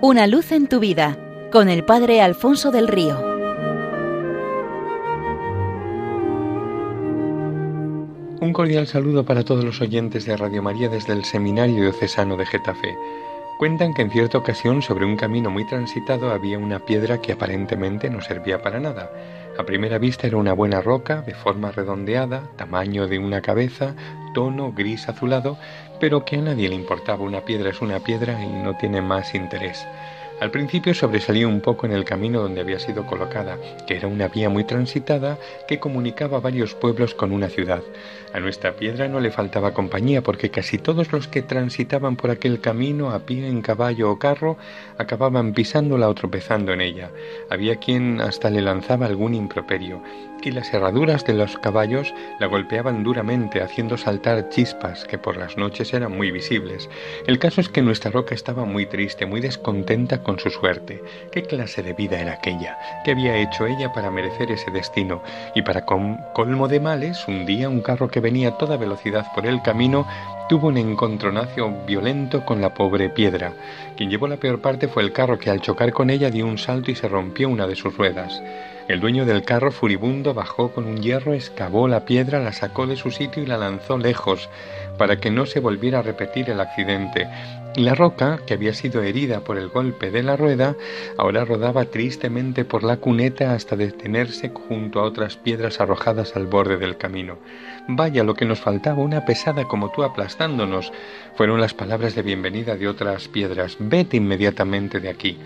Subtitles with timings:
[0.00, 1.18] Una luz en tu vida
[1.50, 3.18] con el Padre Alfonso del Río.
[8.40, 12.46] Un cordial saludo para todos los oyentes de Radio María desde el Seminario Diocesano de
[12.46, 12.96] Getafe.
[13.58, 18.08] Cuentan que en cierta ocasión sobre un camino muy transitado había una piedra que aparentemente
[18.08, 19.10] no servía para nada.
[19.58, 23.96] A primera vista era una buena roca de forma redondeada, tamaño de una cabeza,
[24.32, 25.58] tono gris azulado,
[25.98, 27.24] pero que a nadie le importaba.
[27.24, 29.84] Una piedra es una piedra y no tiene más interés.
[30.40, 34.28] Al principio sobresalía un poco en el camino donde había sido colocada, que era una
[34.28, 37.82] vía muy transitada que comunicaba varios pueblos con una ciudad.
[38.32, 42.60] A nuestra piedra no le faltaba compañía porque casi todos los que transitaban por aquel
[42.60, 44.56] camino a pie, en caballo o carro
[44.96, 47.10] acababan pisándola o tropezando en ella.
[47.50, 50.02] Había quien hasta le lanzaba algún improperio
[50.42, 55.56] y las herraduras de los caballos la golpeaban duramente haciendo saltar chispas que por las
[55.56, 56.88] noches eran muy visibles.
[57.26, 61.02] El caso es que nuestra roca estaba muy triste, muy descontenta con su suerte.
[61.32, 62.76] ¿Qué clase de vida era aquella?
[63.02, 65.22] ¿Qué había hecho ella para merecer ese destino?
[65.54, 69.46] Y para colmo de males, un día un carro que venía a toda velocidad por
[69.46, 70.06] el camino
[70.50, 73.54] tuvo un encontronacio violento con la pobre piedra.
[73.96, 76.58] Quien llevó la peor parte fue el carro que al chocar con ella dio un
[76.58, 78.42] salto y se rompió una de sus ruedas.
[78.88, 82.96] El dueño del carro furibundo bajó con un hierro, excavó la piedra, la sacó de
[82.96, 84.48] su sitio y la lanzó lejos,
[84.96, 87.28] para que no se volviera a repetir el accidente.
[87.76, 90.74] La roca, que había sido herida por el golpe de la rueda,
[91.18, 96.78] ahora rodaba tristemente por la cuneta hasta detenerse junto a otras piedras arrojadas al borde
[96.78, 97.38] del camino.
[97.88, 100.92] Vaya lo que nos faltaba, una pesada como tú aplastándonos.
[101.36, 103.76] Fueron las palabras de bienvenida de otras piedras.
[103.78, 105.38] Vete inmediatamente de aquí.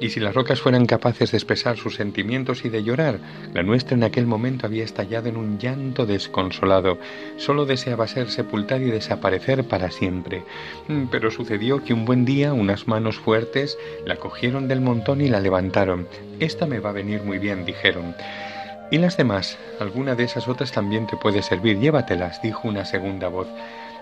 [0.00, 3.18] Y si las rocas fueran capaces de expresar sus sentimientos y de llorar,
[3.52, 6.98] la nuestra en aquel momento había estallado en un llanto desconsolado.
[7.36, 10.42] Solo deseaba ser sepultada y desaparecer para siempre.
[10.88, 15.28] Mm, pero sucedió que un buen día unas manos fuertes la cogieron del montón y
[15.28, 16.08] la levantaron.
[16.38, 18.14] Esta me va a venir muy bien, dijeron.
[18.90, 23.28] Y las demás, alguna de esas otras también te puede servir, llévatelas, dijo una segunda
[23.28, 23.48] voz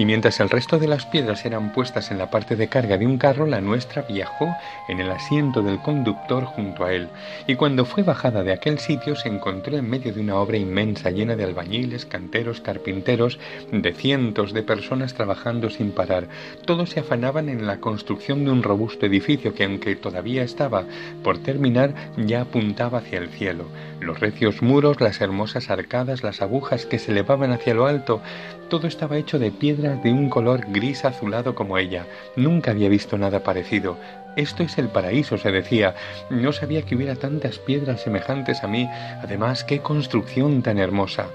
[0.00, 3.04] y mientras el resto de las piedras eran puestas en la parte de carga de
[3.04, 4.56] un carro, la nuestra viajó
[4.88, 7.10] en el asiento del conductor junto a él,
[7.46, 11.10] y cuando fue bajada de aquel sitio se encontró en medio de una obra inmensa
[11.10, 13.38] llena de albañiles, canteros, carpinteros,
[13.72, 16.28] de cientos de personas trabajando sin parar.
[16.64, 20.86] Todos se afanaban en la construcción de un robusto edificio que, aunque todavía estaba
[21.22, 23.66] por terminar, ya apuntaba hacia el cielo.
[24.00, 28.22] Los recios muros, las hermosas arcadas, las agujas que se elevaban hacia lo alto,
[28.70, 29.50] todo estaba hecho de
[29.96, 32.06] de un color gris azulado como ella.
[32.36, 33.96] Nunca había visto nada parecido.
[34.36, 35.94] Esto es el paraíso, se decía.
[36.30, 38.88] No sabía que hubiera tantas piedras semejantes a mí.
[39.22, 41.26] Además, qué construcción tan hermosa.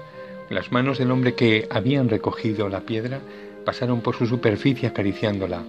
[0.48, 3.20] Las manos del hombre que habían recogido la piedra
[3.64, 5.62] pasaron por su superficie acariciándola.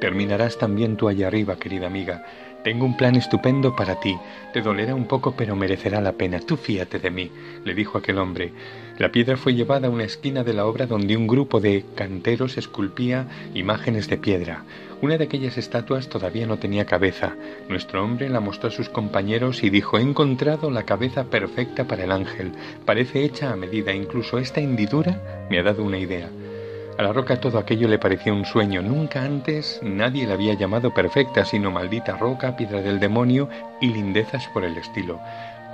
[0.00, 2.24] Terminarás también tú allá arriba, querida amiga.
[2.64, 4.16] Tengo un plan estupendo para ti.
[4.54, 6.40] Te dolerá un poco, pero merecerá la pena.
[6.40, 7.30] Tú fíate de mí,
[7.62, 8.54] le dijo aquel hombre.
[8.96, 12.56] La piedra fue llevada a una esquina de la obra donde un grupo de canteros
[12.56, 14.64] esculpía imágenes de piedra.
[15.02, 17.34] Una de aquellas estatuas todavía no tenía cabeza.
[17.68, 22.04] Nuestro hombre la mostró a sus compañeros y dijo, he encontrado la cabeza perfecta para
[22.04, 22.52] el ángel.
[22.86, 23.92] Parece hecha a medida.
[23.92, 26.30] Incluso esta hendidura me ha dado una idea.
[26.96, 28.80] A la roca todo aquello le parecía un sueño.
[28.80, 33.48] Nunca antes nadie la había llamado perfecta, sino maldita roca, piedra del demonio
[33.80, 35.18] y lindezas por el estilo.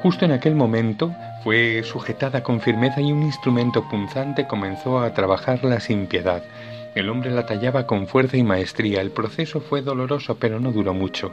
[0.02, 1.14] Justo en aquel momento
[1.44, 6.42] fue sujetada con firmeza y un instrumento punzante comenzó a trabajarla sin piedad.
[6.94, 9.02] El hombre la tallaba con fuerza y maestría.
[9.02, 11.32] El proceso fue doloroso, pero no duró mucho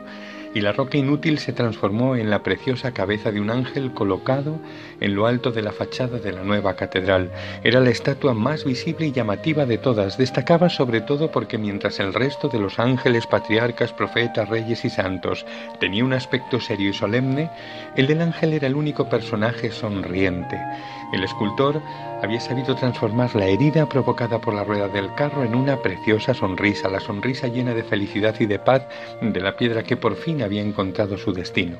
[0.53, 4.59] y la roca inútil se transformó en la preciosa cabeza de un ángel colocado
[4.99, 7.31] en lo alto de la fachada de la nueva catedral.
[7.63, 10.17] Era la estatua más visible y llamativa de todas.
[10.17, 15.45] Destacaba sobre todo porque mientras el resto de los ángeles, patriarcas, profetas, reyes y santos
[15.79, 17.49] tenía un aspecto serio y solemne,
[17.95, 20.59] el del ángel era el único personaje sonriente.
[21.13, 21.81] El escultor
[22.21, 26.89] había sabido transformar la herida provocada por la rueda del carro en una preciosa sonrisa,
[26.89, 28.87] la sonrisa llena de felicidad y de paz
[29.21, 31.77] de la piedra que por fin había encontrado su destino.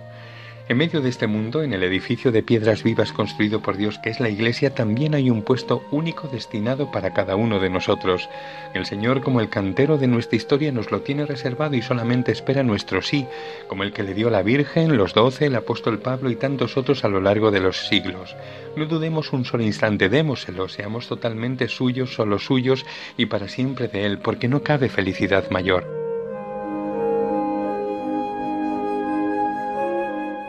[0.69, 4.09] En medio de este mundo, en el edificio de piedras vivas construido por Dios que
[4.09, 8.27] es la Iglesia, también hay un puesto único destinado para cada uno de nosotros.
[8.73, 12.63] El Señor, como el cantero de nuestra historia, nos lo tiene reservado y solamente espera
[12.63, 13.27] nuestro sí,
[13.69, 17.05] como el que le dio la Virgen, los doce, el apóstol Pablo y tantos otros
[17.05, 18.35] a lo largo de los siglos.
[18.75, 22.85] No dudemos un solo instante, démoselo, seamos totalmente suyos, solo suyos
[23.15, 26.06] y para siempre de Él, porque no cabe felicidad mayor.